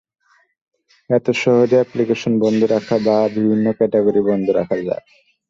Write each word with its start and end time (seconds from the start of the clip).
এতে 1.09 1.31
সহজে 1.41 1.77
অ্যাপ্লিকেশন 1.79 2.33
বন্ধ 2.43 2.61
রাখা 2.73 2.95
বা 3.05 3.17
বিভিন্ন 3.35 3.65
ক্যাটাগরি 3.77 4.21
বন্ধ 4.29 4.45
রাখা 4.59 4.77
যায়। 4.79 5.03